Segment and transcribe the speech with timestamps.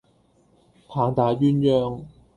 [0.87, 2.03] 棒打鴛鴦